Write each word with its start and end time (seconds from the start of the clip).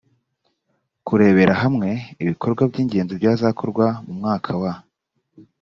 kurebera 1.07 1.53
hamwe 1.63 1.89
ibikorwa 2.23 2.61
by 2.69 2.77
ingenzi 2.81 3.13
byazakorwa 3.19 3.85
mu 4.05 4.13
mwaka 4.19 4.51
wa 4.61 4.73